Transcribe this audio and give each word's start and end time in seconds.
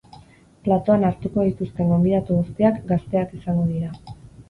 Platoan 0.67 1.05
hartuko 1.09 1.45
dituzten 1.49 1.93
gonbidatu 1.97 2.41
guztiak 2.41 2.83
gazteak 2.93 3.41
izango 3.43 3.71
dira. 3.73 3.97